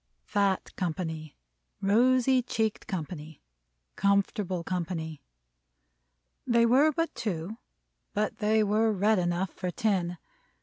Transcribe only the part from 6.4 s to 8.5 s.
They were but two, but